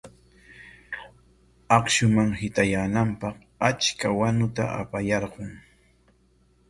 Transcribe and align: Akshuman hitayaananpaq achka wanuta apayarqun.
Akshuman 1.77 2.29
hitayaananpaq 2.39 3.35
achka 3.69 4.07
wanuta 4.19 4.63
apayarqun. 4.81 5.51